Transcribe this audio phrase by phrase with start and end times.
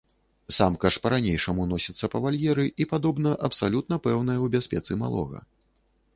[0.55, 5.39] Самка ж па-ранейшаму носіцца па вальеры і, падобна, абсалютна пэўная ў бяспецы малога.